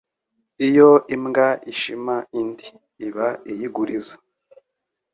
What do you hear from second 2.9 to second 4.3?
iba iyiguriza